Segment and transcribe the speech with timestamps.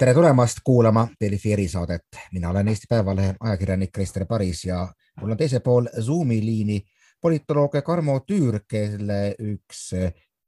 [0.00, 2.02] tere tulemast kuulama Delfi erisaadet.
[2.32, 4.88] mina olen Eesti Päevalehe ajakirjanik Krister Paris ja
[5.20, 6.80] mul on teisel pool Zoomi liini
[7.20, 9.90] politoloog Karmo Tüür, kelle üks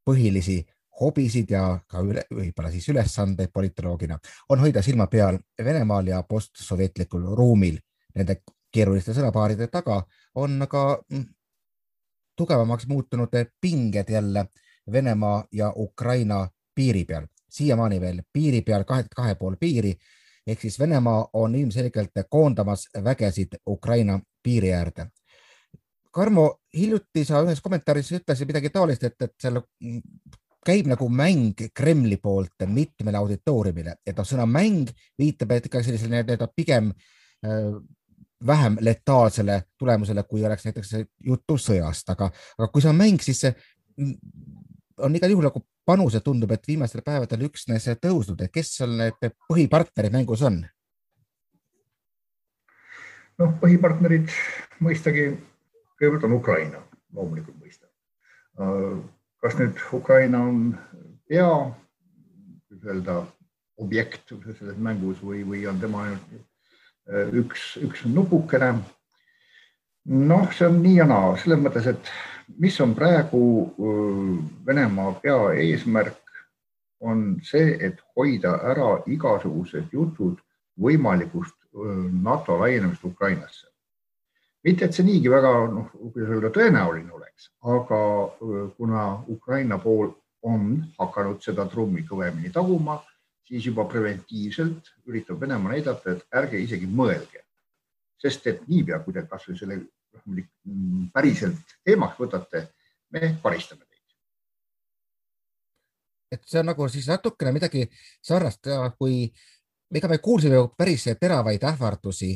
[0.09, 0.63] põhilisi
[1.01, 4.17] hobisid ja ka üle, võib-olla siis ülesandeid politoloogina
[4.49, 7.77] on hoida silma peal Venemaal ja postsovjetlikul ruumil.
[8.15, 8.41] Nende
[8.73, 10.01] keeruliste sõnapaaride taga
[10.35, 11.29] on aga mm,
[12.37, 14.47] tugevamaks muutunud pinged jälle
[14.93, 19.95] Venemaa ja Ukraina piiri peal siiamaani veel piiri peal kahe, kahe pool piiri.
[20.47, 25.07] Ehk siis Venemaa on ilmselgelt koondamas vägesid Ukraina piiri äärde.
[26.13, 29.63] Karmo, hiljuti sa ühes kommentaaris ütlesid midagi taolist, et, et seal
[30.67, 36.21] käib nagu mäng Kremli poolt mitmele auditooriumile, et noh, sõna mäng viitab et ikka sellisele
[36.21, 37.73] nii-öelda pigem äh,
[38.47, 40.95] vähem letaalsele tulemusele, kui oleks näiteks
[41.25, 43.55] juttu sõjast, aga, aga kui see on mäng, siis see
[45.03, 49.35] on igal juhul nagu panuse tundub, et viimastel päevadel üksnes tõusnud, et kes seal need
[49.51, 50.63] põhipartnerid mängus on?
[53.41, 54.31] noh, põhipartnerid
[54.85, 55.31] mõistagi,
[55.99, 56.83] kõigepealt on Ukraina,
[57.17, 57.89] loomulikult mõista.
[59.43, 60.65] kas nüüd Ukraina on
[61.29, 61.49] pea,
[62.83, 63.23] öelda
[63.83, 68.75] objekt selles mängus või, või on tema ainult üks, üks nupukene.
[70.05, 72.13] Noh, see on nii ja naa selles mõttes, et
[72.59, 73.43] mis on praegu
[74.67, 76.19] Venemaa peaeesmärk,
[77.03, 80.39] on see, et hoida ära igasugused jutud
[80.81, 81.57] võimalikust
[82.23, 83.67] NATO laienemist Ukrainasse.
[84.63, 88.03] mitte, et see niigi väga, noh, kuidas öelda, tõenäoline oleks, aga
[88.77, 90.13] kuna Ukraina pool
[90.47, 93.01] on hakanud seda trummi kõvemini taguma,
[93.49, 97.43] siis juba preventiivselt üritab Venemaa näidata, et ärge isegi mõelge,
[98.23, 99.81] sest et niipea, kui te kasvõi selle
[101.15, 102.67] päriselt teemaks võtate,
[103.13, 103.99] me karistame teid.
[106.33, 107.83] et see on nagu siis natukene midagi
[108.25, 109.27] sarnast, kui
[109.93, 112.33] ega me kuulsime ju päris teravaid ähvardusi,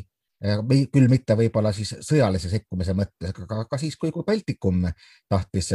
[0.93, 4.83] küll mitte võib-olla siis sõjalise sekkumise mõttes, aga ka siis, kui, kui Baltikum
[5.29, 5.71] tahtis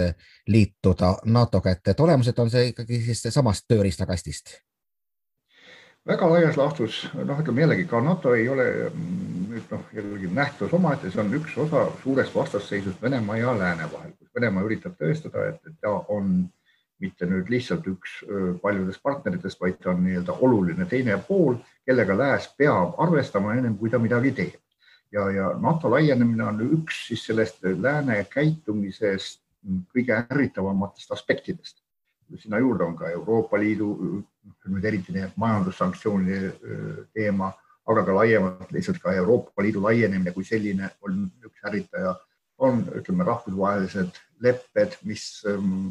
[0.47, 4.54] liituda NATO-ga, et olemused on see ikkagi siis samast tööriistakastist
[6.06, 8.66] väga laias laastus, noh, ütleme jällegi ka NATO ei ole
[9.52, 14.14] nüüd noh, jällegi nähtus omaette, see on üks osa suurest vastasseisust Venemaa ja Lääne vahel,
[14.16, 16.32] kus Venemaa üritab tõestada, et, ta on
[17.02, 18.20] mitte nüüd lihtsalt üks
[18.62, 23.91] paljudest partneritest, vaid ta on nii-öelda oluline teine pool, kellega Lääs peab arvestama ennem kui
[23.91, 24.58] ta midagi teeb.
[25.12, 29.42] ja, ja NATO laienemine on üks siis sellest Lääne käitumisest
[29.94, 31.82] kõige ärritavamatest aspektidest.
[32.38, 34.22] sinna juurde on ka Euroopa Liidu,
[34.64, 36.52] nüüd eriti need majandussanktsioonide
[37.12, 37.52] teema
[37.91, 42.15] aga ka laiemalt lihtsalt ka Euroopa Liidu laienemine kui selline on üks ärritaja,
[42.62, 45.91] on ütleme rahvusvahelised lepped, mis ähm,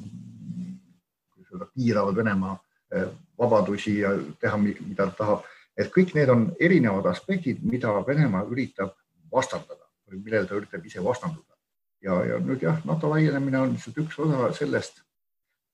[1.50, 2.56] seda piiravad Venemaa
[2.96, 3.10] äh,
[3.40, 5.48] vabadusi ja teha, mida ta tahab,
[5.78, 8.96] et kõik need on erinevad aspektid, mida Venemaa üritab
[9.32, 11.56] vastandada või millele ta üritab ise vastanduda.
[12.02, 15.04] ja, ja nüüd jah, NATO laienemine on lihtsalt üks osa sellest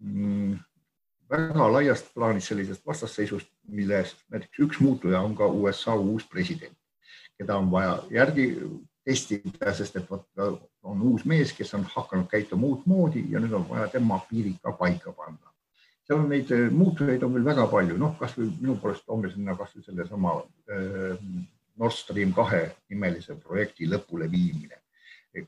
[0.04, 0.58] mm,
[1.30, 6.78] väga laiast plaanist sellisest vastasseisust, millest näiteks üks muutuja on ka USA uus president,
[7.38, 8.48] keda on vaja järgi
[9.08, 10.26] testida, sest et vot
[10.88, 14.74] on uus mees, kes on hakanud käituma uutmoodi ja nüüd on vaja tema piirid ka
[14.80, 15.54] paika panna.
[16.08, 19.56] seal on neid eh, muutujaid on veel väga palju, noh, kasvõi minu poolest toome sinna
[19.60, 20.38] kasvõi sellesama
[20.72, 21.26] äh,
[21.78, 24.80] Nord Stream kahe nimelise projekti lõpuleviimine.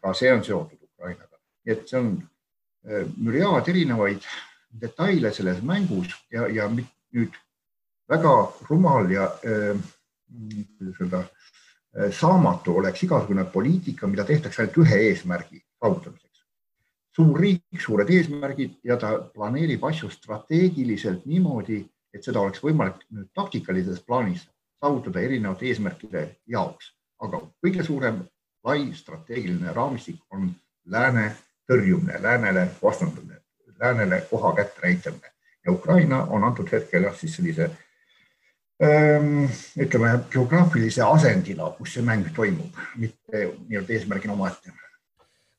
[0.02, 4.28] ka see on seotud Ukrainaga, et see on äh, müriaad erinevaid
[4.70, 7.36] detaile selles mängus ja, ja nüüd
[8.10, 8.34] väga
[8.70, 9.78] rumal ja äh,
[10.78, 11.24] kuidas öelda,
[11.98, 16.26] äh, saamatu oleks igasugune poliitika, mida tehtakse ainult ühe eesmärgi saavutamiseks.
[17.16, 21.82] suur riik, suured eesmärgid ja ta planeerib asju strateegiliselt niimoodi,
[22.14, 24.46] et seda oleks võimalik nüüd taktikalises plaanis
[24.80, 28.24] saavutada erinevate eesmärkide jaoks, aga kõige suurem
[28.64, 30.50] lai strateegiline raamistik on
[30.86, 31.32] lääne
[31.70, 33.39] tõrjumine, läänele vastandumine
[33.80, 35.32] läänele koha kätte näitamine
[35.66, 37.70] ja Ukraina on antud hetkel jah, siis sellise
[38.84, 39.46] ähm,
[39.80, 44.74] ütleme geograafilise asendina, kus see mäng toimub, mitte nii-öelda eesmärgina omaette.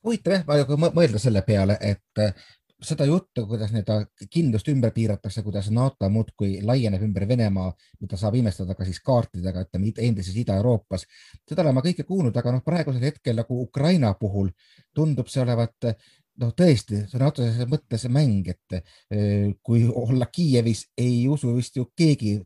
[0.03, 2.33] huvitav jah, mõelda selle peale, et äh,
[2.81, 8.35] seda juttu, kuidas nii-öelda kindlust ümber piiratakse, kuidas NATO muudkui laieneb ümber Venemaa, mida saab
[8.39, 11.05] imestada ka siis kaartidega, ütleme endises Ida-Euroopas.
[11.47, 14.49] seda olen ma kõike kuulnud, aga noh, praegusel hetkel nagu Ukraina puhul
[14.95, 15.93] tundub see olevat
[16.41, 21.87] noh, tõesti sõna otseses mõttes mäng, et eh, kui olla Kiievis, ei usu vist ju
[21.97, 22.39] keegi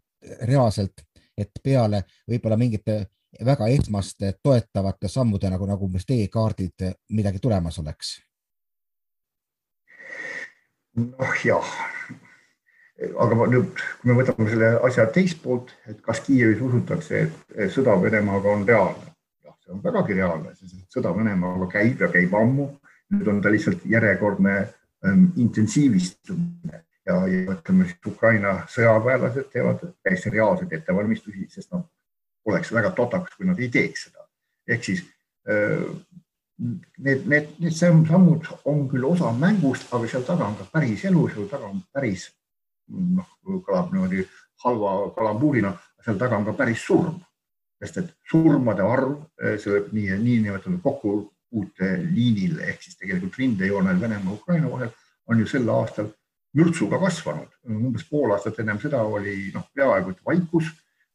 [0.50, 1.06] reaalselt,
[1.38, 3.06] et peale võib-olla mingite
[3.46, 8.16] väga esmaste toetavate sammude nagu, nagu umbes teekaardid midagi tulemas oleks.
[10.96, 11.72] noh, jah,
[13.20, 17.98] aga nüüd, kui me võtame selle asja teist poolt, et kas Kiievis usutakse, et sõda
[18.02, 19.12] Venemaaga on reaalne?
[19.44, 22.70] jah, see on vägagi reaalne, sest sõda Venemaaga käib ja käib ammu.
[23.14, 24.56] Nüüd on ta lihtsalt järjekordne
[25.06, 31.86] ähm, intensiivistumine ja, ja ütleme siis Ukraina sõjaväelased teevad täiesti reaalseid ettevalmistusi, sest noh,
[32.50, 34.26] oleks väga totakas, kui nad ei teeks seda.
[34.68, 35.04] ehk siis
[35.50, 35.86] äh,
[36.58, 41.28] need, need, need sammud on küll osa mängust, aga seal taga on ka päris elu,
[41.34, 42.30] seal taga on päris
[42.90, 44.26] noh, kõlab niimoodi
[44.64, 45.74] halva kalambuurina,
[46.06, 47.18] seal taga on ka päris surm,
[47.82, 50.80] sest et surmade arv eh, selle nii, niinimetatud
[51.56, 54.90] kokkupuuteliinil ehk siis tegelikult rindejoonel Venemaa-Ukraina vahel
[55.28, 56.08] on ju sel aastal
[56.54, 57.48] mürtsuga kasvanud.
[57.70, 60.66] umbes pool aastat ennem seda oli noh, peaaegu et vaikus,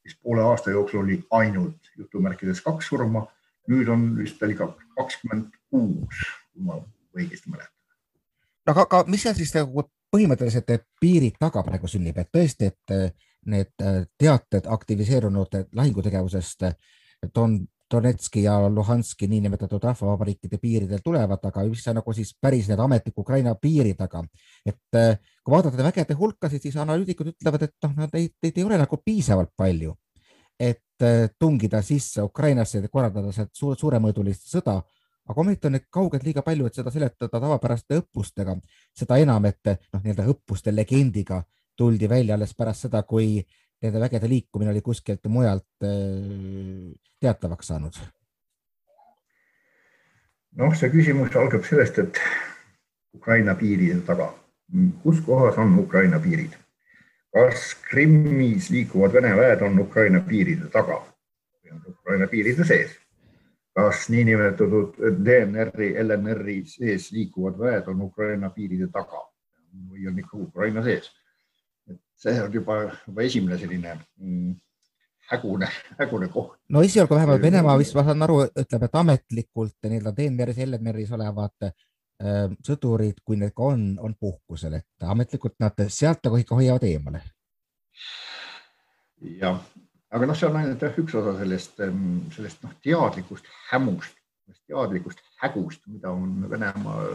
[0.03, 3.27] siis poole aasta jooksul oli ainult jutumärkides kaks surma.
[3.69, 4.67] nüüd on vist oli ka
[4.97, 6.17] kakskümmend kuus,
[6.53, 6.81] kui ma
[7.17, 7.75] õigesti mäletan.
[8.67, 13.15] aga, aga mis seal siis nagu põhimõtteliselt piirid taga praegu sünnib, et tõesti, et
[13.47, 16.65] need eh, teated aktiviseerunud lahingutegevusest
[17.35, 17.61] Don,
[17.91, 23.25] Donetski ja Luhanski niinimetatud rahvavabariikide piiridel tulevad, aga mis on nagu siis päris need ametliku
[23.25, 24.23] Ukraina piiri taga.
[24.67, 28.65] et eh, kui vaadata vägede hulkasid, siis analüütikud ütlevad, et noh, nad ei, neid ei
[28.65, 29.97] ole nagu piisavalt palju,
[30.61, 30.83] et
[31.39, 34.81] tungida sisse Ukrainasse ja korraldada sealt suur, suuremõõdulist sõda.
[35.31, 38.57] Aga ometi on neid kaugelt liiga palju, et seda seletada tavapäraste õppustega,
[38.97, 41.43] seda enam, et noh, nii-öelda õppuste legendiga
[41.81, 43.41] tuldi välja alles pärast seda, kui
[43.83, 48.01] nende vägede liikumine oli kuskilt mujalt äh, teatavaks saanud.
[50.61, 52.19] noh, see küsimus algab sellest, et
[53.15, 54.33] Ukraina piiride taga,
[55.03, 56.57] kus kohas on Ukraina piirid?
[57.31, 62.97] kas Krimmis liikuvad Vene väed on Ukraina piiride taga või on Ukraina piiride sees?
[63.75, 69.23] kas niinimetatud DNR-i, LNR-i sees liikuvad väed on Ukraina piiride taga
[69.91, 71.07] või on ikka Ukraina sees.
[72.21, 74.55] See on juba, juba esimene selline mm,
[75.31, 75.69] hägune,
[75.99, 76.59] hägune koht.
[76.69, 81.69] no esialgu vähemalt Venemaa vist, ma saan aru, ütleb, et ametlikult nii-öelda DNR-is, LNR-is olevad
[81.69, 81.75] äh,
[82.67, 87.23] sõdurid, kui need ka on, on puhkusel, et ametlikult nad sealt nagu ikka hoiavad eemale.
[89.41, 89.61] jah,
[90.11, 91.85] aga noh, see on ainult jah, üks osa sellest,
[92.37, 94.17] sellest noh, teadlikust hämust,
[94.67, 97.07] teadlikust hägust, mida on Venemaa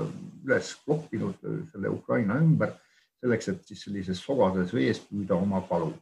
[0.45, 1.37] üles kloppinud
[1.71, 2.73] selle Ukraina ümber
[3.23, 5.93] selleks, et siis sellises sogases vees püüda oma palu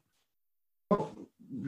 [0.92, 1.10] no,.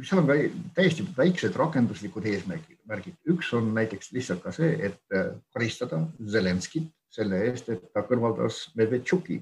[0.02, 0.38] seal on ka
[0.78, 3.18] täiesti väiksed rakenduslikud eesmärgid, märgid.
[3.32, 5.18] üks on näiteks lihtsalt ka see, et
[5.54, 6.02] karistada
[6.32, 9.38] Zelenskit selle eest, et ta kõrvaldas Medvedtšuki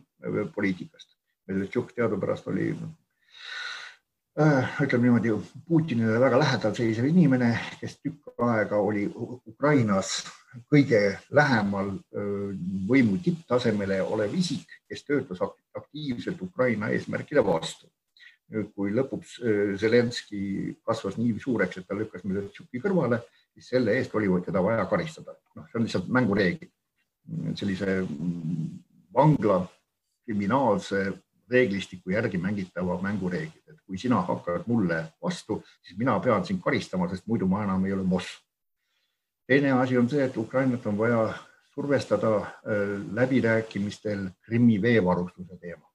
[0.54, 1.16] poliitikast.
[1.50, 3.03] Medvedtšuk teadupärast oli Äh,
[4.34, 5.34] ütleme niimoodi,
[5.68, 10.24] Putinile väga lähedal seisev inimene, kes tükk aega oli Ukrainas
[10.70, 11.02] kõige
[11.34, 12.54] lähemal äh,
[12.90, 17.90] võimu tipptasemele olev isik, kes töötas aktiivselt Ukraina eesmärkide vastu.
[18.76, 23.22] kui lõpuks äh, Zelenski kasvas nii suureks, et ta lükkas Medvedtšuki kõrvale,
[23.54, 25.34] siis selle eest oli teda vaja karistada.
[25.56, 26.70] noh, see on lihtsalt mängureegel.
[27.56, 28.02] sellise
[29.14, 29.64] vangla
[30.26, 31.14] kriminaalse
[31.50, 37.28] reeglistiku järgi mängitava mängureeglid, kui sina hakkad mulle vastu, siis mina pean sind karistama, sest
[37.28, 38.28] muidu ma enam ei ole boss.
[39.48, 41.34] teine asi on see, et Ukrainat on vaja
[41.74, 42.54] survestada äh,
[43.14, 45.90] läbirääkimistel Krimmi veevarustuse teemal.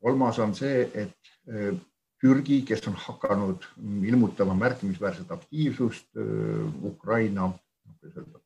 [0.00, 1.16] kolmas on see, et
[1.48, 1.74] äh,
[2.20, 3.64] Türgi, kes on hakanud
[4.02, 7.50] ilmutama märkimisväärset aktiivsust äh, Ukraina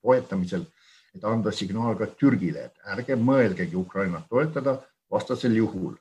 [0.02, 0.64] toetamisel,
[1.14, 4.78] et anda signaal ka Türgile, et ärge mõelgegi Ukrainat toetada,
[5.10, 5.96] vastasel juhul.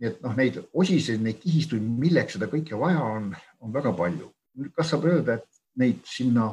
[0.00, 3.30] Nii et noh, neid osiseid, neid kihistuid, milleks seda kõike vaja on,
[3.64, 4.30] on väga palju.
[4.76, 6.50] kas saab öelda, et neid sinna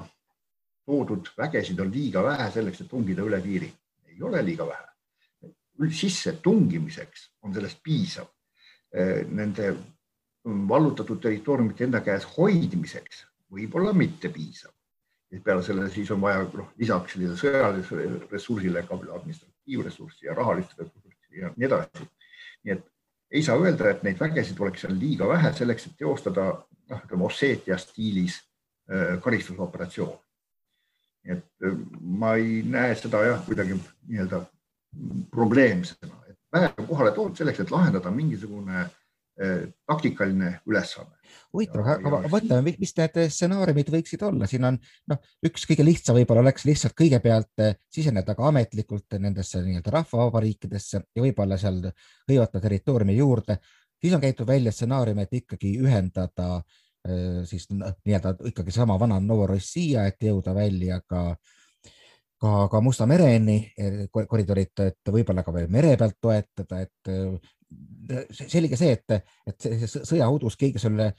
[0.85, 3.71] toodud vägesid on liiga vähe selleks, et tungida üle piiri?
[4.13, 5.51] ei ole liiga vähe.
[5.91, 8.27] sisse tungimiseks on sellest piisav.
[9.33, 9.73] Nende
[10.45, 14.71] vallutatud territooriumite enda käes hoidmiseks võib-olla mitte piisav.
[15.43, 21.49] peale selle siis on vaja noh, lisaks sõjalisele ressursile ka administratiivressurssi ja rahalist ressurssi ja
[21.55, 22.09] nii edasi.
[22.63, 22.92] nii et
[23.33, 27.25] ei saa öelda, et neid vägesid oleks seal liiga vähe selleks, et teostada noh, ütleme
[27.25, 28.37] Osseetia stiilis
[28.91, 30.19] äh, karistusoperatsioon.
[31.25, 34.43] et äh, ma ei näe seda jah, kuidagi nii-öelda
[35.31, 39.02] probleemsena, et väed on kohale toodud selleks, et lahendada mingisugune Eh,
[39.33, 41.15] taktikaline ülesanne.
[41.53, 44.77] huvitav, aga mõtleme, mis need stsenaariumid võiksid olla, siin on
[45.09, 51.01] noh, üks kõige lihtsam võib-olla oleks lihtsalt kõigepealt eh, siseneda ka ametlikult nendesse nii-öelda rahvavabariikidesse
[51.01, 51.81] ja võib-olla seal
[52.29, 53.57] hõivata territooriumi juurde.
[54.01, 56.61] siis on käidud välja stsenaarium, et ikkagi ühendada
[57.07, 61.35] eh, siis nii-öelda ikkagi sama vana Novorossija, et jõuda välja ka
[62.43, 63.71] ka, ka Musta mereni
[64.11, 67.11] koridorid, et võib-olla ka veel mere pealt toetada, et
[68.31, 71.13] selge see, et, et sõjaudus keegi selle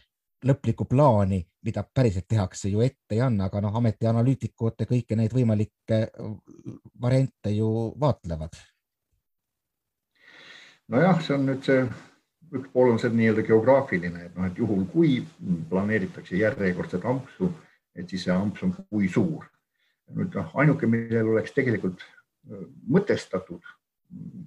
[0.44, 5.32] lõplikku plaani, mida päriselt tehakse, ju ette ei anna, aga noh, ameti analüütikud kõiki neid
[5.32, 6.00] võimalikke
[7.00, 7.68] variante ju
[8.00, 8.58] vaatlevad.
[10.92, 11.86] nojah, see on nüüd see,
[12.52, 15.14] üks pool on see nii-öelda geograafiline, et noh, et juhul kui
[15.70, 17.48] planeeritakse järjekordset ampsu,
[17.96, 19.48] et siis see amps on kui suur.
[20.12, 22.04] nüüd noh, ainuke, millel oleks tegelikult
[22.92, 23.64] mõtestatud,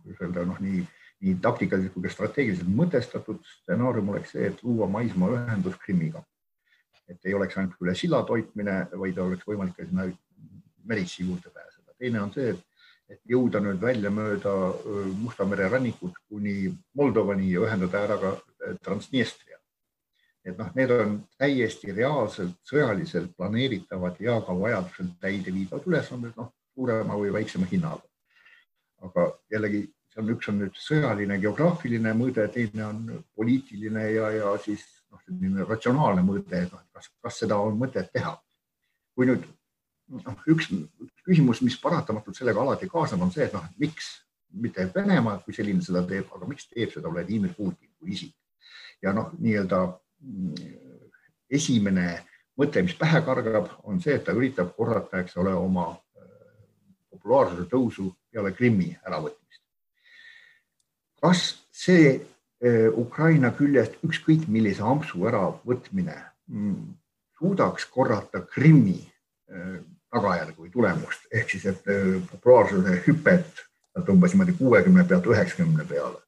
[0.03, 0.85] kuidas öelda, noh, nii
[1.21, 6.24] nii taktikaliselt kui ka strateegiliselt mõtestatud stsenaarium oleks see, et luua maismaaühendus Krimmiga.
[7.07, 10.09] et ei oleks ainult üle silla toitmine, vaid oleks võimalik ka sinna
[10.83, 11.93] meritsi juurde pääseda.
[11.97, 12.59] teine on see, et,
[13.09, 14.53] et jõuda nüüd välja mööda
[15.21, 18.36] Musta mere rannikut kuni Moldovani ja ühendada ära ka
[18.83, 19.57] Transnistria.
[20.45, 27.17] et noh, need on täiesti reaalselt sõjaliselt planeeritavad ja ka vajadusel täideviidavad ülesanded, noh suurema
[27.17, 28.03] või väiksema hinnaga.
[29.01, 29.81] aga jällegi
[30.17, 33.01] seal üks on nüüd sõjaline geograafiline mõõde, teine on
[33.38, 34.81] poliitiline ja, ja siis
[35.12, 38.33] noh, selline ratsionaalne mõõde, et noh, kas, kas seda on mõtet teha.
[39.17, 39.45] kui nüüd
[40.13, 40.71] noh, üks
[41.25, 44.15] küsimus, mis paratamatult sellega alati kaasneb, on see, et noh, miks
[44.57, 48.33] mitte Venemaa kui selline seda teeb, aga miks teeb seda Vladimir Putin kui isik
[49.03, 50.77] ja noh, nii-öelda mm,
[51.53, 52.07] esimene
[52.57, 56.31] mõte, mis pähe kargab, on see, et ta üritab korrata, eks ole, oma äh,
[57.13, 59.47] populaarsuse tõusu peale Krimmi äravõtmist
[61.21, 61.43] kas
[61.74, 62.13] see
[62.62, 66.15] eh, Ukraina küljest ükskõik millise ampsu äravõtmine
[66.47, 66.81] mm,
[67.39, 69.79] suudaks korrata Krimmi eh,
[70.13, 73.65] tagajärge või tulemust ehk siis, et eh, populaarsuse hüpet
[74.07, 76.21] umbes niimoodi kuuekümne pealt üheksakümne peale.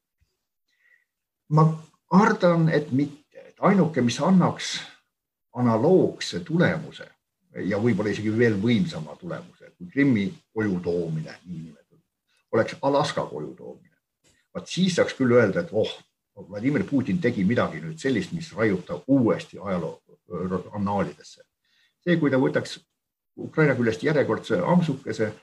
[1.53, 1.65] ma
[2.09, 4.79] kardan, et mitte, et ainuke, mis annaks
[5.53, 7.05] analoogse tulemuse
[7.65, 12.01] ja võib-olla isegi veel võimsama tulemuse kui Krimmi koju toomine, niinimetatud,
[12.51, 13.88] oleks Alaska koju toomine
[14.55, 15.91] vaat siis saaks küll öelda, et oh,
[16.49, 19.99] Vladimir Putin tegi midagi nüüd sellist, mis raiub ta uuesti ajaloo
[20.77, 21.43] annaalidesse.
[21.99, 22.79] see, kui ta võtaks
[23.39, 25.33] Ukraina küljest järjekordse ampsukese,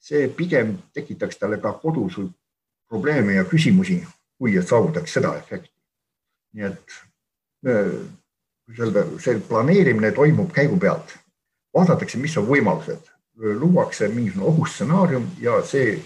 [0.00, 2.18] see pigem tekitaks talle ka kodus
[2.88, 4.00] probleeme ja küsimusi,
[4.38, 5.72] kui et saavutaks seda efekti.
[6.56, 6.96] nii et
[8.66, 11.16] kuidas öelda, see planeerimine toimub käigu pealt,
[11.74, 15.98] vaadatakse, mis on võimalused, luuakse mingisugune ohustsenaarium ja see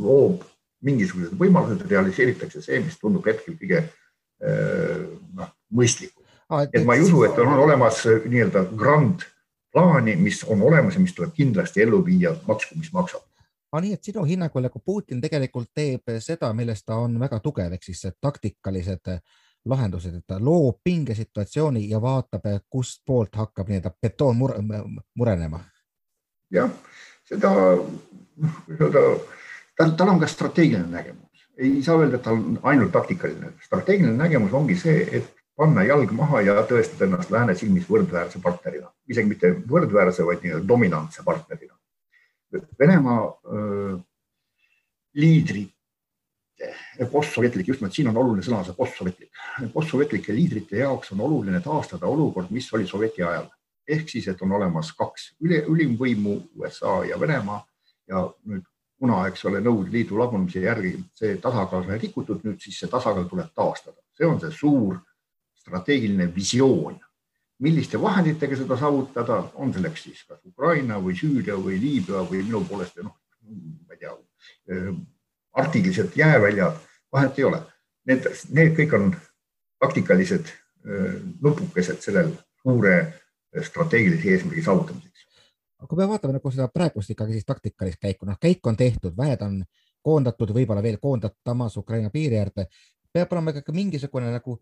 [0.00, 0.44] loob
[0.86, 5.02] mingisugused võimalused, realiseeritakse see, mis tundub hetkel kõige äh,
[5.36, 6.24] noh, mõistlikum.
[6.72, 9.26] et ma ei usu, et on olemas äh, nii-öelda grand
[9.72, 13.22] plaani, mis on olemas ja mis tuleb kindlasti ellu viia, maksku, mis maksab.
[13.72, 17.76] aga nii, et sinu hinnangul nagu Putin tegelikult teeb seda, milles ta on väga tugev,
[17.76, 19.12] ehk siis taktikalised
[19.70, 24.56] lahendused, et ta loob pingesituatsiooni ja vaatab, kust poolt hakkab nii-öelda betoon mure,
[25.14, 25.60] murenema.
[26.50, 26.72] jah,
[27.28, 27.52] seda,
[28.40, 29.04] noh, kuidas öelda
[29.80, 33.52] tal, tal on ka strateegiline nägemus, ei saa öelda, et tal on ainult taktikaline.
[33.64, 38.92] strateegiline nägemus ongi see, et panna jalg maha ja tõestada ennast lääne silmis võrdväärse partnerina,
[39.08, 41.76] isegi mitte võrdväärse, vaid nii-öelda dominantse partnerina.
[42.80, 43.98] Venemaa öö,
[45.14, 45.76] liidrite,
[47.12, 49.30] postsovetlik, just nimelt siin on oluline sõna see postsovetlik,
[49.74, 53.46] postsovetlike liidrite jaoks on oluline taastada olukord, mis oli sovjeti ajal.
[53.90, 57.64] Ehk siis, et on olemas kaks üle, ülimvõimu, USA ja Venemaa.
[58.10, 58.66] Ja nüüd
[59.00, 63.28] kuna, eks ole, Nõukogude Liidu lagunemise järgi see tasakaal sai rikutud, nüüd siis see tasakaal
[63.30, 64.98] tuleb taastada, see on see suur
[65.60, 66.98] strateegiline visioon.
[67.60, 72.62] milliste vahenditega seda saavutada, on selleks siis kas Ukraina või Süüria või Liibüa või minu
[72.64, 73.18] poolest noh,
[73.84, 74.14] ma ei tea,
[75.60, 76.78] arktilised jääväljad,
[77.12, 77.60] vahet ei ole.
[78.08, 78.24] Need,
[78.56, 79.12] need kõik on
[79.84, 80.54] taktikalised
[81.44, 82.94] nupukesed sellel suure
[83.68, 85.28] strateegilise eesmärgi saavutamiseks
[85.88, 89.42] kui me vaatame nagu seda praegust ikkagi siis taktikalist käiku, noh, käik on tehtud, väed
[89.46, 89.60] on
[90.02, 92.66] koondatud, võib-olla veel koondatamas Ukraina piiri äärde,
[93.12, 94.56] peab olema ikkagi mingisugune nagu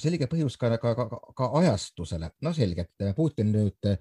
[0.00, 2.30] selge põhjus ka, ka, ka, ka ajastusele.
[2.42, 3.92] no selge, et Putin nüüd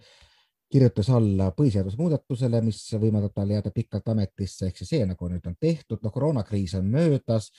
[0.71, 5.45] kirjutas alla põhiseaduse muudatusele, mis võimaldab tal jääda pikalt ametisse, ehk siis see nagu nüüd
[5.47, 7.51] on tehtud, no koroonakriis on möödas.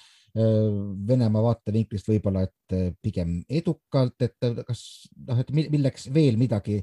[1.09, 4.37] Venemaa vaatevinklist võib-olla, et pigem edukalt, et
[4.69, 4.83] kas
[5.25, 6.83] noh, et milleks veel midagi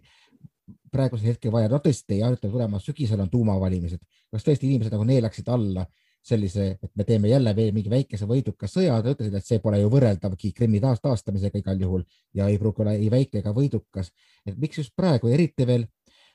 [0.96, 5.06] praegusel hetkel vaja, no tõesti, ja ütleme tulemas sügisel on tuumavalimised, kas tõesti inimesed nagu
[5.08, 5.86] neelaksid alla
[6.26, 9.78] sellise, et me teeme jälle veel mingi väikese võiduka sõja, ta ütlesid, et see pole
[9.78, 14.10] ju võrreldavgi Krimmi taas taastamisega igal juhul ja ei pruugi olla ei väike ega võidukas.
[14.46, 15.86] et miks just praegu, eriti veel,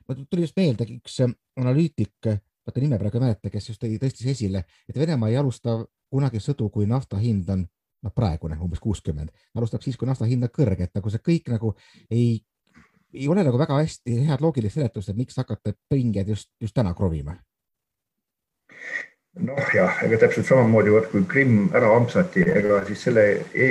[0.06, 1.18] mul tuli just meelde üks
[1.58, 2.30] analüütik,
[2.66, 6.70] vaata nime praegu ei mäleta, kes just tõstis esile, et Venemaa ei alusta kunagi sõdu,
[6.70, 7.66] kui nafta hind on
[8.02, 11.50] noh, praegune umbes kuuskümmend, alustab siis, kui nafta hind on kõrge, et nagu see kõik
[11.50, 11.74] nagu
[12.10, 12.38] ei
[13.14, 16.94] ei ole nagu väga hästi head loogilist seletust, et miks hakata pingeid just, just täna
[16.94, 17.36] krovima?
[19.40, 23.24] noh, jah, ega täpselt samamoodi, vot kui Krimm ära ampsati, ega siis selle
[23.54, 23.68] e,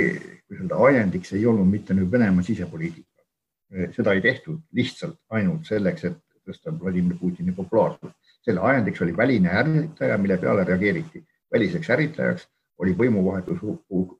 [0.48, 3.06] kuidas öelda, ajendiks ei olnud mitte nüüd Venemaa sisepoliitika.
[3.94, 6.16] seda ei tehtud lihtsalt ainult selleks, et
[6.48, 8.16] tõsta Vladimir Putini populaarsust.
[8.42, 11.24] selle ajendiks oli väline ärritaja, mille peale reageeriti.
[11.52, 13.60] väliseks ärritajaks oli võimuvahetus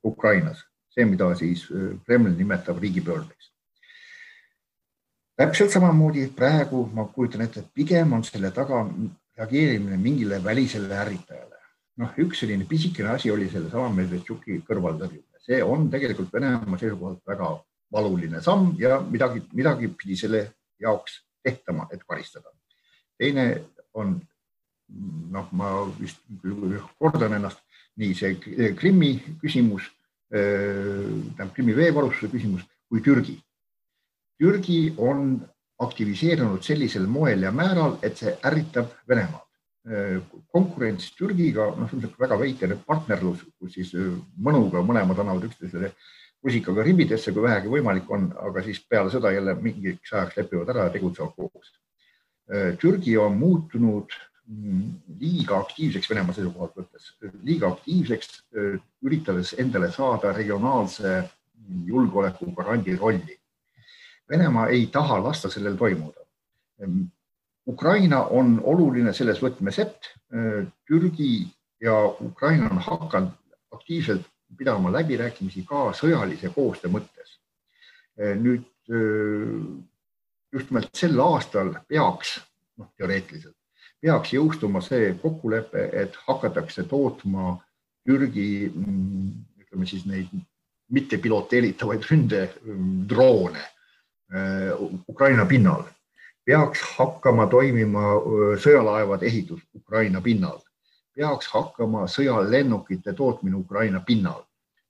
[0.05, 1.67] Ukrainas, see, mida siis
[2.05, 3.50] Kreml nimetab riigipöördeks
[5.41, 8.83] täpselt samamoodi praegu ma kujutan ette, et pigem on selle taga
[9.39, 11.57] reageerimine mingile välisele ärritajale.
[12.01, 17.49] noh, üks selline pisikene asi oli sellesama Medvedtšuki kõrvaltõrjumine, see on tegelikult Venemaa seisukohalt väga
[17.93, 20.45] valuline samm ja midagi, midagi pidi selle
[20.81, 22.53] jaoks tehtama, et karistada.
[23.17, 23.45] teine
[23.93, 24.15] on
[25.35, 26.21] noh, ma vist
[26.99, 27.61] kordan ennast,
[27.97, 29.89] nii see Krimmi küsimus,
[30.29, 33.41] tähendab Krimmi veevarustuse küsimus kui Türgi
[34.41, 35.35] Türgi on
[35.85, 39.47] aktiviseerunud sellisel moel ja määral, et see ärritab Venemaad.
[40.53, 43.95] konkurents Türgiga, noh, väga veider partnerlus, kus siis
[44.37, 45.89] mõnuga mõlemad annavad üksteisele
[46.45, 50.85] rusikaga ribidesse, kui vähegi võimalik on, aga siis peale seda jälle mingiks ajaks lepivad ära
[50.85, 51.73] ja tegutsevad koos.
[52.77, 54.13] Türgi on muutunud
[54.45, 54.85] mm,
[55.17, 58.31] liiga aktiivseks Venemaa seisukohalt võttes, liiga aktiivseks,
[59.01, 61.23] üritades endale saada regionaalse
[61.89, 63.40] julgeoleku garandi rolli
[64.31, 66.23] Venemaa ei taha lasta sellel toimuda.
[67.67, 71.47] Ukraina on oluline selles võtmes, et äh, Türgi
[71.81, 71.93] ja
[72.25, 73.33] Ukraina on hakanud
[73.71, 74.25] aktiivselt
[74.57, 77.37] pidama läbirääkimisi ka sõjalise koostöö mõttes.
[78.19, 78.67] Äh, nüüd
[80.51, 82.39] just nimelt sel aastal peaks,
[82.81, 83.55] noh, teoreetiliselt
[84.01, 87.53] peaks jõustuma see kokkulepe, et hakatakse tootma
[88.07, 89.27] Türgi, mm,
[89.61, 90.31] ütleme siis neid
[90.91, 93.80] mitte piloteeritavaid ründedroone Äh,
[95.09, 95.83] Ukraina pinnal,
[96.45, 100.61] peaks hakkama toimima äh, sõjalaevade ehitus Ukraina pinnal,
[101.15, 104.43] peaks hakkama sõjalennukite tootmine Ukraina pinnal.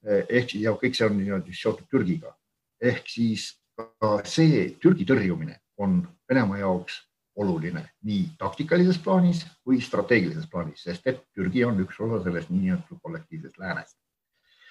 [0.08, 2.36] Äh, ehk ja kõik see on niimoodi seotud Türgiga.
[2.82, 6.96] ehk siis ka see Türgi tõrjumine on Venemaa jaoks
[7.36, 12.98] oluline nii taktikalises plaanis kui strateegilises plaanis, sest et Türgi on üks osa sellest niinimetatud
[13.02, 13.98] kollektiivsest läänest.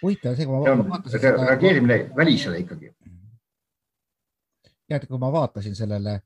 [0.03, 1.47] huvitav, see, kui ma vaatasin seda.
[1.47, 2.91] reageerimine välisele ikkagi
[4.91, 6.19] tead, kui ma vaatasin sellele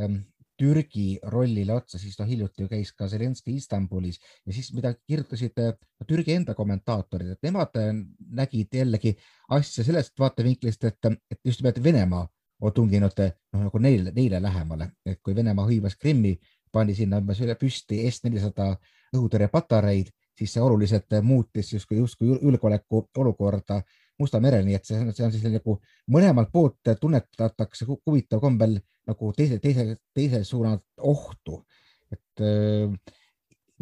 [0.00, 0.20] ähm,
[0.60, 5.62] Türgi rollile otsa, siis noh, hiljuti ju käis ka Zelenskõi Istanbulis ja siis midagi kirjutasid
[5.64, 5.72] äh,
[6.06, 7.94] Türgi enda kommentaatorid, et nemad äh,
[8.40, 9.14] nägid jällegi
[9.56, 12.26] asja sellest vaatevinklist, et, et just nimelt Venemaa
[12.60, 16.34] on tunginud noh, nagu neile, neile lähemale, et kui Venemaa hõivas Krimmi,
[16.72, 18.68] pani sinna umbes üle püsti S-400
[19.16, 23.80] õhutõrjepatareid, siis see oluliselt muutis justkui, justkui julgeoleku olukorda
[24.20, 25.78] Musta merel, nii et see, see on siis nagu
[26.12, 28.76] mõlemalt poolt tunnetatakse huvitaval kombel
[29.08, 31.62] nagu teise, teise, teise suunalt ohtu.
[32.10, 33.14] et äh,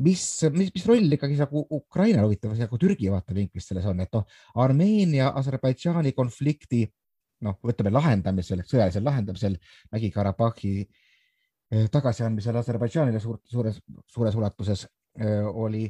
[0.05, 0.23] mis,
[0.53, 4.27] mis, mis roll ikkagi nagu Ukraina huvitav nagu Türgi vaatevinklist selles on, et noh,
[4.63, 6.85] Armeenia, Aserbaidžaani konflikti
[7.47, 9.57] noh, võtame lahendamisel, sõjalisel lahendamisel
[9.95, 15.87] Mägi-Karabahhi äh, tagasiandmisel Aserbaidžaanile suur, suures, suures ulatuses äh, oli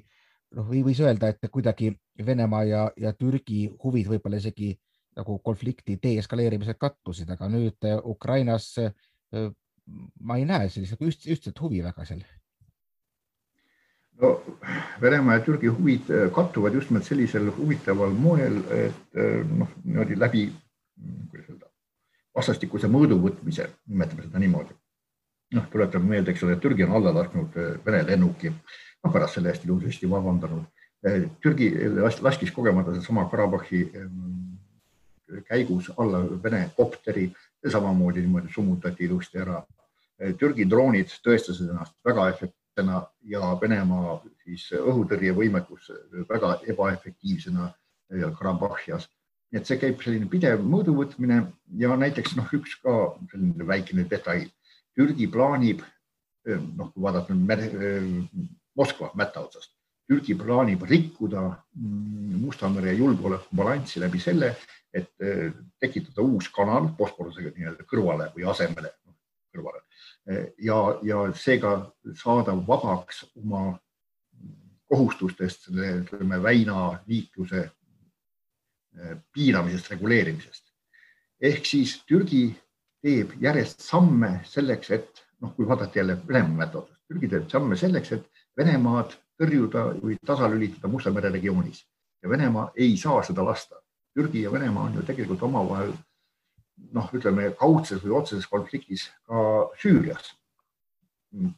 [0.57, 1.93] noh, võis öelda, et kuidagi
[2.27, 4.73] Venemaa ja, ja Türgi huvid võib-olla isegi
[5.19, 8.93] nagu konflikti deeskaleerimisel kattusid, aga nüüd äh, Ukrainas äh,
[10.21, 12.23] ma ei näe sellist nagu üht, ühtset huvi väga seal.
[14.23, 14.35] no
[15.03, 20.49] Venemaa ja Türgi huvid äh, kattuvad just nimelt sellisel huvitaval moel, et noh, niimoodi läbi,
[21.31, 21.73] kuidas öelda,
[22.35, 24.77] vastastikuse mõõduvõtmise, nimetame seda niimoodi.
[25.55, 28.53] noh, tuletame meelde, eks ole, Türgi on alla lasknud Vene lennuki
[29.05, 30.67] noh, pärast selle eest ilusasti vabandanud.
[31.07, 31.71] Eh, Türgi
[32.21, 33.85] laskis kogemata sedasama Karabahhi
[35.47, 37.33] käigus alla Vene kopteri
[37.73, 39.63] samamoodi niimoodi summutati ilusti ära.
[40.19, 45.93] Eh, Türgi droonid tõestasid ennast väga efektsena ja Venemaa siis õhutõrjevõimekus
[46.29, 47.73] väga ebaefektiivsena
[48.39, 49.09] Karabahhias.
[49.53, 51.39] nii et see käib selline pidev mõõduvõtmine
[51.81, 54.49] ja näiteks noh, üks ka selline väikene detail.
[54.97, 55.81] Türgi plaanib
[56.77, 57.33] noh, kui vaadata
[58.79, 59.75] Moskva mätta otsast.
[60.09, 61.43] Türgi plaanib rikkuda
[61.75, 64.55] mm, Musta mere julgeolekubalanssi läbi selle,
[64.95, 68.95] et eh, tekitada uus kanal Bosporuse nii-öelda kõrvale või asemele,
[69.53, 69.83] kõrvale
[70.31, 71.75] eh, ja, ja seega
[72.17, 73.75] saada vabaks oma
[74.89, 80.65] kohustustest selle, ütleme, väinaliikluse eh, piiramisest, reguleerimisest.
[81.41, 82.47] ehk siis Türgi
[83.03, 87.77] teeb järjest samme selleks, et noh, kui vaadata jälle Venemaa mätta otsast, Türgi teeb samme
[87.77, 88.27] selleks, et
[88.59, 91.85] Venemaad tõrjuda või tasalülitada Musta mere regioonis
[92.23, 93.81] ja Venemaa ei saa seda lasta.
[94.15, 95.93] Türgi ja Venemaa on ju tegelikult omavahel
[96.95, 100.35] noh, ütleme kaudses või otseses konfliktis ka Süürias.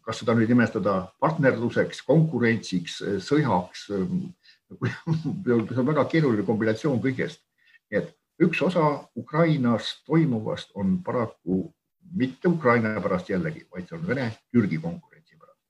[0.02, 7.44] kas seda nüüd nimetada partnerluseks, konkurentsiks, sõjaks, see on väga keeruline kombinatsioon kõigest.
[7.90, 8.10] et
[8.42, 11.72] üks osa Ukrainas toimuvast on paraku
[12.10, 15.60] mitte Ukraina pärast jällegi, vaid see on Vene-Türgi konkurentsi pärast.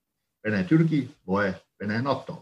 [0.45, 2.37] Vene-Türgi, loe Vene-NATO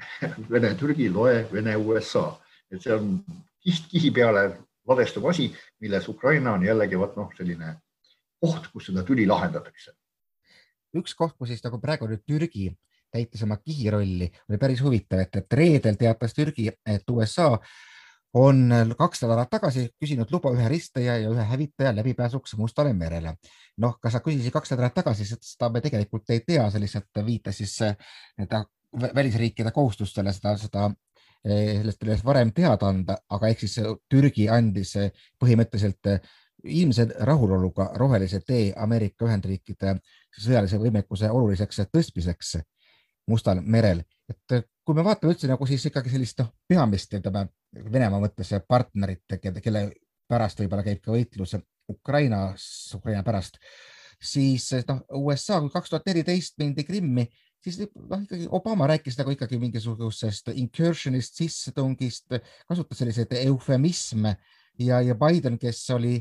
[0.52, 2.26] Vene-Türgi, loe Vene-USA,
[2.70, 3.18] et see on
[3.62, 4.46] kiht kihi peale
[4.88, 7.76] ladestuv asi, milles Ukraina on jällegi vot noh, selline
[8.42, 9.94] koht, kus seda tüli lahendatakse.
[10.98, 12.66] üks koht, kus siis nagu praegu nüüd Türgi
[13.12, 17.58] täitis oma kihirolli, oli päris huvitav, et, et reedel teatas Türgi, et USA
[18.34, 23.34] on kaks nädalat tagasi küsinud luba ühe ristaja ja ühe hävitaja läbipääsuks Mustale merele.
[23.76, 27.56] noh, kas nad küsisid kaks nädalat tagasi, seda me tegelikult ei tea, see lihtsalt viitas
[27.56, 28.64] siis nii-öelda
[29.14, 30.90] välisriikide kohustustele seda, seda
[31.44, 34.96] eh, sellest sellest varem teada anda, aga ehk siis Türgi andis
[35.40, 36.12] põhimõtteliselt
[36.64, 39.96] ilmse rahuloluga rohelise tee Ameerika Ühendriikide
[40.38, 42.56] sõjalise võimekuse oluliseks tõstmiseks
[43.28, 44.02] Mustal merel.
[44.28, 49.38] et kui me vaatame üldse nagu siis ikkagi sellist noh, peamist, ütleme Venemaa mõttes partnerit,
[49.40, 49.86] kelle
[50.28, 51.54] pärast võib-olla käib ka võitlus
[51.90, 52.64] Ukrainas,
[52.96, 53.58] Ukraina pärast,
[54.22, 57.26] siis noh, USA, kaks tuhat neliteist mindi Krimmi,
[57.62, 62.36] siis noh, ikkagi Obama rääkis nagu ikkagi mingisugusest incursion'ist, sissetungist,
[62.68, 64.36] kasutas selliseid eufemisme
[64.78, 66.18] ja, ja Biden, kes oli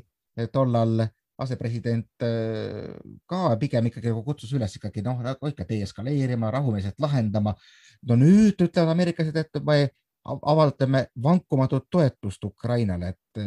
[0.53, 1.07] tollal
[1.41, 2.25] asepresident
[3.29, 7.55] ka pigem ikkagi kutsus üles ikkagi noh, nagu ikka deeskaleerima, rahumeelselt lahendama.
[8.07, 9.77] no nüüd ütlevad ameeriklased, et me
[10.25, 13.43] avaldame vankumatut toetust Ukrainale, et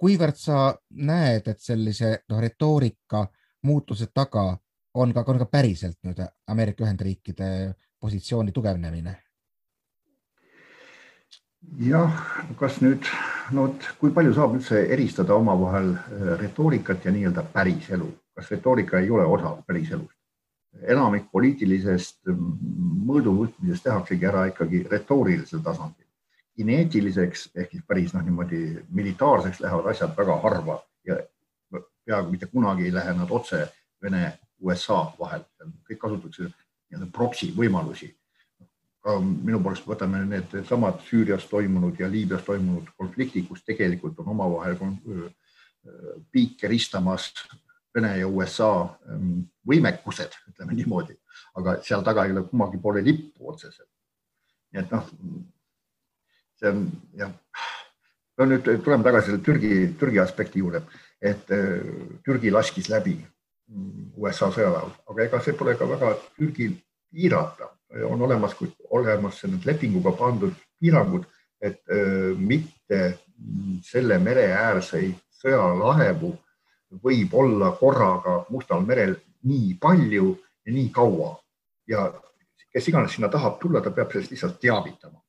[0.00, 3.26] kuivõrd sa näed, et sellise noh, retoorika
[3.66, 4.52] muutuse taga
[4.96, 7.48] on ka, on ka päriselt nüüd Ameerika Ühendriikide
[8.00, 9.16] positsiooni tugevnemine?
[11.80, 12.20] Jah,
[12.58, 13.06] kas nüüd,
[13.54, 19.00] no vot, kui palju saab üldse eristada omavahel äh, retoorikat ja nii-öelda päriselu, kas retoorika
[19.00, 20.12] ei ole osa päriselust?
[20.76, 22.26] enamik poliitilisest
[23.08, 26.04] mõõduvõtmisest tehaksegi ära ikkagi retoorilisel tasandil.
[26.56, 31.16] kineetiliseks ehk siis päris noh, niimoodi militaarseks lähevad asjad väga harva ja
[32.04, 33.66] peaaegu mitte kunagi ei lähe nad otse
[34.02, 35.46] Vene USA vahel,
[35.88, 38.10] kõik kasutatakse nii-öelda proksi võimalusi
[39.06, 44.78] minu poolest võtame needsamad Süürias toimunud ja Liibüas toimunud konfliktid, kus tegelikult on omavahel
[46.32, 47.32] piike ristamas
[47.96, 48.68] Vene ja USA
[49.64, 51.14] võimekused, ütleme niimoodi,
[51.56, 53.88] aga seal taga ei ole kummagi poole lippu otseselt.
[54.74, 55.06] nii et noh,
[56.60, 56.82] see on
[57.16, 57.32] jah,
[58.36, 60.82] no nüüd tuleme tagasi selle Türgi, Türgi aspekti juurde,
[61.22, 61.48] et
[62.26, 63.16] Türgi laskis läbi
[64.20, 66.76] USA sõjaväe, aga ega see pole ka väga Türgil
[67.08, 67.70] piirata
[68.08, 68.56] on olemas,
[68.90, 71.24] olemas need lepinguga pandud piirangud,
[71.62, 71.80] et
[72.36, 72.98] mitte
[73.86, 76.32] selle mereäärseid sõjalaevu
[77.02, 80.32] võib olla korraga Mustal merel nii palju
[80.66, 81.32] ja nii kaua
[81.88, 82.08] ja
[82.72, 85.20] kes iganes sinna tahab tulla, ta peab sellest lihtsalt teavitama.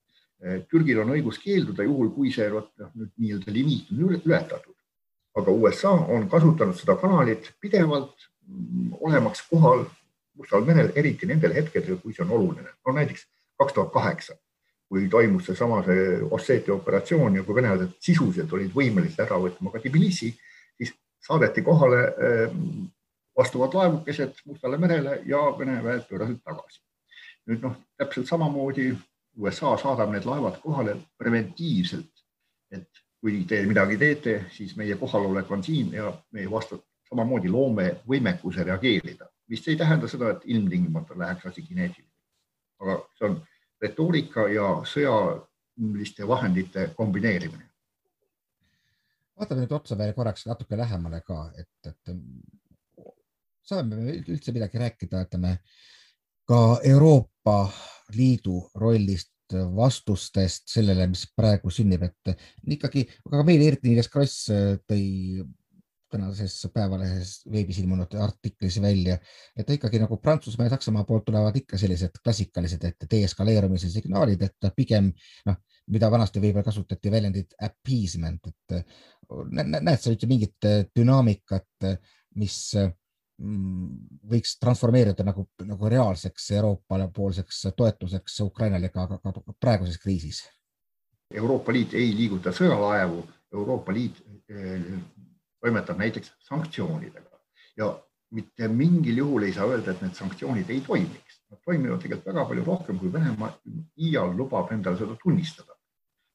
[0.70, 4.74] Türgil on õigus keelduda juhul, kui see noh, nüüd nii-öelda limiit on ületatud.
[5.38, 8.26] aga USA on kasutanud seda kanalit pidevalt,
[9.00, 9.84] olemaks kohal
[10.38, 12.70] Mustal merel, eriti nendel hetkedel, kui see on oluline.
[12.86, 13.26] no näiteks
[13.58, 14.36] kaks tuhat kaheksa,
[14.90, 19.82] kui toimus seesama see Osseetia operatsioon ja kui venelased sisuliselt olid võimelised ära võtma ka
[19.82, 20.30] Tbilisi,
[20.78, 20.94] siis
[21.28, 22.04] saadeti kohale
[23.38, 26.82] vastavad laevukesed Mustale merele ja Vene väed pöörasid tagasi.
[27.48, 28.90] nüüd noh, täpselt samamoodi
[29.40, 32.12] USA saadab need laevad kohale preventiivselt,
[32.72, 32.90] et
[33.22, 38.66] kui te midagi teete, siis meie kohalolek on siin ja meie vastu samamoodi loome võimekuse
[38.68, 42.14] reageerida mis ei tähenda seda, et ilmtingimata läheks asi kineetiliseks.
[42.80, 43.40] aga see on
[43.82, 47.70] retoorika ja sõjaliste vahendite kombineerimine.
[49.40, 52.16] vaatame nüüd otsa veel korraks natuke lähemale ka, et, et
[53.68, 55.58] saame üldse midagi rääkida, ütleme
[56.48, 57.58] ka Euroopa
[58.16, 59.34] Liidu rollist
[59.76, 62.34] vastustest sellele, mis praegu sünnib, et
[62.76, 64.50] ikkagi, aga meil Erki Niiles Kross
[64.90, 65.44] tõi
[66.12, 69.18] tänases Päevalehes veebis ilmunud artiklis välja,
[69.58, 74.70] et ikkagi nagu Prantsusmaa ja Saksamaa poolt tulevad ikka sellised klassikalised, et deeskaleerumise signaalid, et
[74.76, 75.12] pigem
[75.46, 75.60] noh,
[75.94, 78.78] mida vanasti võib-olla kasutati väljendit appeasement, et
[79.58, 81.88] näed sa üldse mingit dünaamikat,
[82.38, 83.88] mis mm,
[84.32, 90.44] võiks transformeeruda nagu, nagu reaalseks Euroopa poolseks toetuseks Ukrainale ka, ka, ka praeguses kriisis?
[91.34, 94.92] Euroopa Liit ei liiguta sõjalaevu, Euroopa Liit eh,
[95.68, 97.40] toimetab näiteks sanktsioonidega
[97.78, 97.92] ja
[98.32, 101.42] mitte mingil juhul ei saa öelda, et need sanktsioonid ei toimiks.
[101.52, 103.54] Nad toimivad tegelikult väga palju rohkem, kui Venemaa
[104.04, 105.74] iial lubab endale seda tunnistada.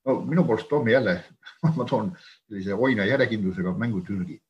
[0.07, 1.25] no minu poolest toome jälle,
[1.77, 2.17] ma toon
[2.49, 4.41] sellise oina järjekindlusega mängu Türgi.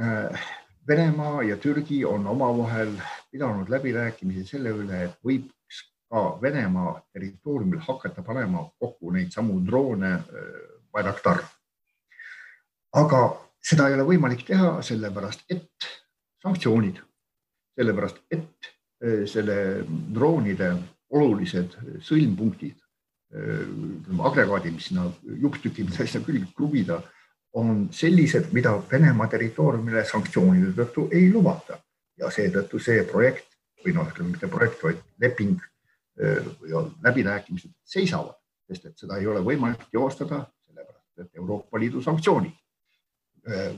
[0.00, 0.44] Äh,
[0.88, 2.92] Venemaa ja Türgi on omavahel
[3.30, 10.18] pidanud läbirääkimisi selle üle, et võiks ka Venemaa territooriumil hakata panema kokku neid samu droone
[10.92, 11.40] Bayraktar.
[12.92, 15.88] aga seda ei ole võimalik teha, sellepärast et
[16.44, 17.00] sanktsioonid,
[17.78, 18.70] sellepärast et
[19.30, 20.70] selle droonide
[21.14, 22.76] olulised sõlmpunktid,
[24.24, 27.00] agregaadid, mis sinna jupptükid, mida sinna külge kruvida,
[27.54, 31.78] on sellised, mida Venemaa territooriumile sanktsioonide tõttu ei lubata
[32.18, 35.60] ja seetõttu see projekt või noh, ütleme mitte projekt, vaid leping
[36.60, 38.36] või läbirääkimised seisavad,
[38.70, 42.54] sest et seda ei ole võimalik teostada, sellepärast et Euroopa Liidu sanktsioonid.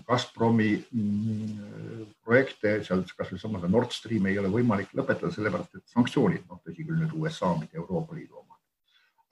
[0.07, 6.45] Gazpromi mm, projekte seal kasvõi sama Nord Stream ei ole võimalik lõpetada, sellepärast et sanktsioonid,
[6.47, 8.61] noh tõsi küll nüüd USA, mitte Euroopa Liidu omad,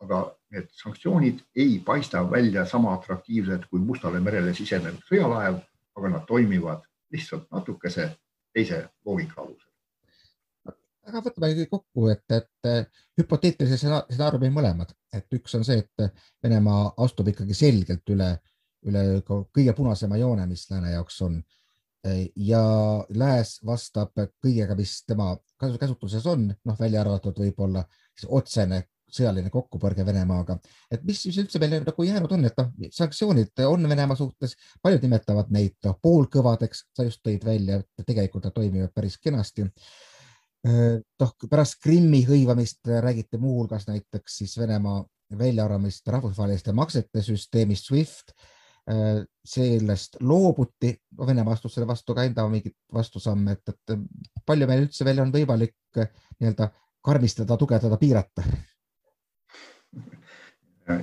[0.03, 0.23] aga
[0.57, 5.61] need sanktsioonid ei paista välja sama atraktiivsed kui Mustale merele sisenenud sõjalaev,
[5.95, 6.83] aga nad toimivad
[7.15, 8.09] lihtsalt natukese
[8.55, 9.71] teise loogika alusel.
[11.05, 17.29] Aga võtame kokku, et, et hüpoteetilise stsenaariumi mõlemad, et üks on see, et Venemaa astub
[17.31, 18.33] ikkagi selgelt üle,
[18.89, 21.43] üle kõige punasema joone, mis lääne jaoks on.
[22.37, 22.61] ja
[23.17, 24.11] lääs vastab
[24.45, 25.31] kõigega, mis tema
[25.81, 27.81] käsutuses on, noh, välja arvatud võib-olla
[28.29, 28.83] otsene
[29.15, 30.59] sõjaline kokkupõrge Venemaaga,
[30.91, 35.07] et mis siis üldse meil nagu jäänud on, et noh, sanktsioonid on Venemaa suhtes, paljud
[35.07, 39.65] nimetavad neid noh, poolkõvadeks, sa just tõid välja, et tegelikult nad toimivad päris kenasti
[40.65, 45.03] noh, pärast Krimmi hõivamist räägiti muuhulgas näiteks siis Venemaa
[45.39, 48.35] väljaarvamist rahvusvaheliste maksete süsteemist SWIFT.
[48.85, 50.91] Sellest loobuti,
[51.27, 55.33] Venemaa astus selle vastu ka enda mingeid vastusamme, et, et palju meil üldse veel on
[55.33, 56.69] võimalik nii-öelda
[57.05, 58.45] karmistada, tugevdada, piirata?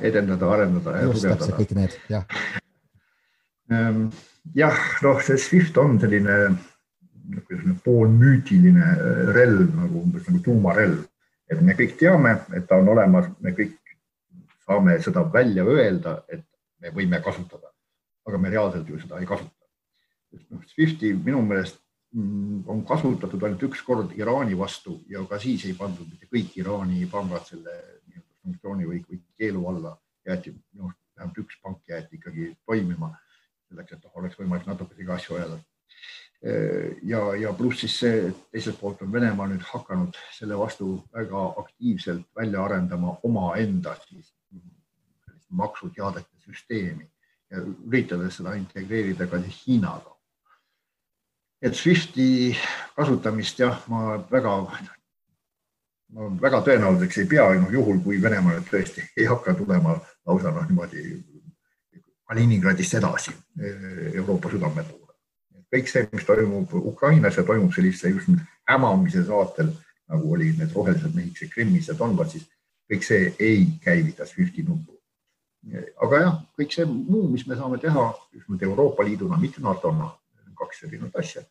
[0.01, 1.55] edendada, arendada ja Just, tugevdada.
[1.57, 2.25] kõik need, jah.
[3.71, 4.03] Ehm,
[4.57, 6.37] jah, noh, see SWIFT on selline
[7.31, 11.03] niisugune poolmüütiline äh, relv nagu umbes nagu tuumarelv,
[11.51, 13.77] et me kõik teame, et ta on olemas, me kõik
[14.65, 16.45] saame seda välja öelda, et
[16.81, 17.70] me võime kasutada,
[18.27, 19.55] aga me reaalselt ju seda ei kasuta.
[20.49, 21.81] noh, Swifti minu meelest
[22.15, 26.55] mm, on kasutatud ainult üks kord Iraani vastu ja ka siis ei pandud mitte kõik
[26.61, 27.75] Iraani pangad selle
[28.41, 33.11] sanktsiooni või, või keelu alla, jäeti minu arust vähemalt üks pank jäeti ikkagi toimima
[33.67, 35.59] selleks, et oleks võimalik natukene asju ajada.
[37.05, 41.43] Ja, ja pluss siis see, et teiselt poolt on Venemaa nüüd hakanud selle vastu väga
[41.61, 44.33] aktiivselt välja arendama omaenda siis
[45.49, 47.05] maksuteadete süsteemi
[47.51, 50.15] üritades seda integreerida ka Hiinaga.
[51.61, 52.55] et SWIFTi
[52.95, 54.55] kasutamist jah, ma väga,
[56.09, 60.51] ma väga tõenäoliseks ei pea, noh juhul kui Venemaa nüüd tõesti ei hakka tulema lausa
[60.51, 61.23] noh, niimoodi
[62.31, 63.35] Kaliningradist edasi
[64.15, 65.01] Euroopa südame poole
[65.71, 68.31] kõik see, mis toimub Ukrainas ja toimub sellise just
[68.69, 69.71] hämamise saatel,
[70.11, 72.47] nagu olid need rohelised mehikesed Krimmis ja Donbassis,
[72.91, 74.97] kõik see ei käivita SWIFTi nuppu.
[76.01, 80.09] Aga jah, kõik see muu, mis me saame teha just nüüd Euroopa Liiduna, mitte NATO-na,
[80.57, 81.43] kaks erinevat asja,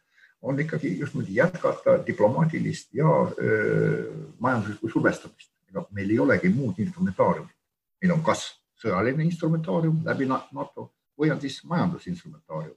[0.43, 5.53] on ikkagi just nüüd jätkata diplomaatilist ja öö, majanduslikku survestamist.
[5.71, 7.55] ega meil ei olegi muud instrumentaariumit.
[8.03, 8.47] meil on kas
[8.83, 12.77] sõjaline instrumentaarium läbi NATO või on siis majandusinstrumentaarium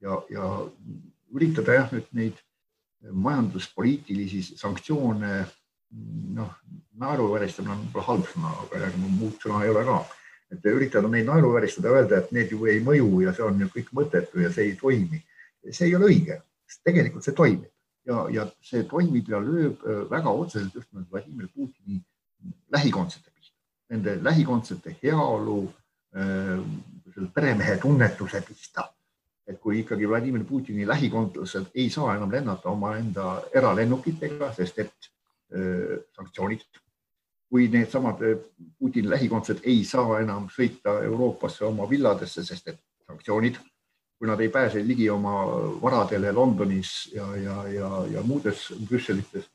[0.00, 0.50] ja, ja
[1.34, 2.38] üritada jah, nüüd neid
[3.10, 5.32] majanduspoliitilisi sanktsioone
[6.36, 6.54] noh,
[7.00, 9.98] naeruvääristamine on võib-olla halb sõna, aga muud sõna ei ole ka.
[10.52, 13.90] Et üritada neid naeruvääristada, öelda, et need ju ei mõju ja see on ju kõik
[13.96, 15.22] mõttetu ja see ei toimi.
[15.70, 17.70] see ei ole õige, sest tegelikult see toimib
[18.08, 22.00] ja, ja see toimib ja lööb äh, väga otseselt just nimelt Vladimir Putini
[22.72, 23.56] lähikondsete pihta,
[23.92, 25.58] nende lähikondsete heaolu,
[26.16, 26.62] äh,
[27.34, 28.86] peremehe tunnetuse pihta
[29.48, 35.08] et kui ikkagi Vladimir Putini lähikontlased ei saa enam lennata omaenda eralennukitega, sest et
[35.56, 36.66] äh, sanktsioonid,
[37.48, 38.20] kui needsamad
[38.78, 43.56] Putini lähikondsed ei saa enam sõita Euroopasse oma villadesse, sest et sanktsioonid,
[44.18, 45.34] kui nad ei pääse ligi oma
[45.82, 49.46] varadele Londonis ja, ja, ja, ja muudes Brüsselites,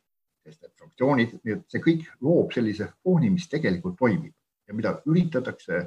[0.44, 4.34] sest et sanktsioonid, nii et see kõik loob sellise fooni, mis tegelikult toimib
[4.68, 5.84] ja mida üritatakse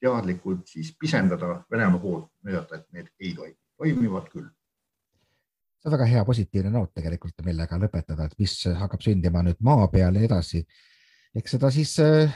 [0.00, 4.48] teadlikult siis pisendada Venemaa poolt, näidata, et need ei toimi, toimivad küll.
[5.80, 9.88] see on väga hea positiivne noot tegelikult, millega lõpetada, et mis hakkab sündima nüüd maa
[9.88, 10.66] peal edasi.
[11.36, 12.32] Eks seda siis äh,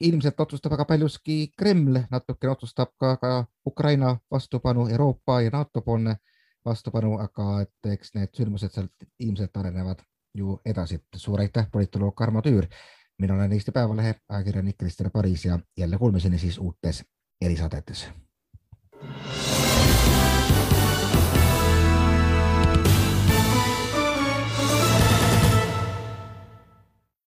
[0.00, 3.32] ilmselt otsustab väga paljuski Kreml, natukene otsustab ka, ka
[3.66, 6.16] Ukraina vastupanu, Euroopa ja NATO poolne
[6.64, 11.00] vastupanu, aga et eks need sündmused sealt ilmselt arenevad ju edasi.
[11.16, 12.66] suur aitäh, politoloog Tarmo Tüür
[13.18, 17.04] mina olen Eesti Päevalehe ajakirjanik Krister Paris ja jälle kuulmiseni siis uutes
[17.40, 18.08] erisaadetes.